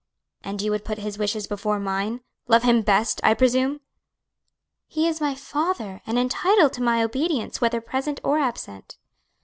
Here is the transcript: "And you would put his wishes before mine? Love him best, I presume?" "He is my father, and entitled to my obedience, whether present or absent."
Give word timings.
"And 0.43 0.63
you 0.63 0.71
would 0.71 0.83
put 0.83 0.97
his 0.97 1.19
wishes 1.19 1.45
before 1.45 1.79
mine? 1.79 2.21
Love 2.47 2.63
him 2.63 2.81
best, 2.81 3.21
I 3.23 3.35
presume?" 3.35 3.81
"He 4.87 5.07
is 5.07 5.21
my 5.21 5.35
father, 5.35 6.01
and 6.07 6.17
entitled 6.17 6.73
to 6.73 6.81
my 6.81 7.03
obedience, 7.03 7.61
whether 7.61 7.81
present 7.81 8.19
or 8.23 8.39
absent." 8.39 8.97